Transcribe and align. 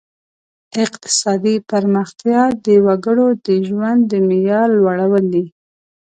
اقتصادي 0.83 1.55
پرمختیا 1.69 2.41
د 2.65 2.67
وګړو 2.85 3.27
د 3.45 3.47
ژوند 3.67 4.01
د 4.11 4.13
معیار 4.27 4.67
لوړول 4.79 5.25
دي. 5.33 5.45